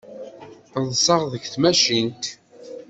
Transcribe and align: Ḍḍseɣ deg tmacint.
Ḍḍseɣ 0.83 1.21
deg 1.33 1.43
tmacint. 1.53 2.23